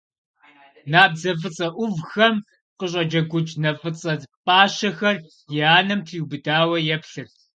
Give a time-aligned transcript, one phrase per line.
[0.91, 2.35] Набдзэ фӀыцӀэ Ӏувхэм
[2.77, 4.13] къыщӀэджэгукӀ нэ фӀыцӀэ
[4.45, 5.17] пӀащэхэр
[5.57, 7.35] и анэм триубыдауэ еплъырт.